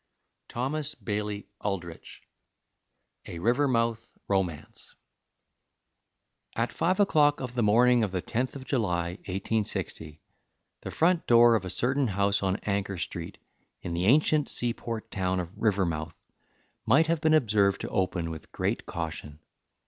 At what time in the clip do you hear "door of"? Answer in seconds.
11.27-11.65